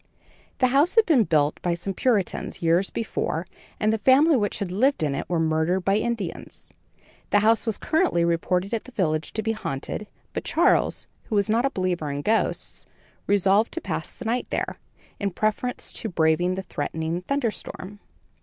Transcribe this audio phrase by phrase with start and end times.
[0.57, 3.45] The house had been built by some Puritans, years before,
[3.79, 6.73] and the family which had lived in it were murdered by Indians.
[7.29, 11.51] The house was currently reported at the village to be haunted; but Charles, who was
[11.51, 12.87] not a believer in ghosts,
[13.27, 14.79] resolved to pass the night there,
[15.19, 17.99] in preference to braving a threatening thunderstorm.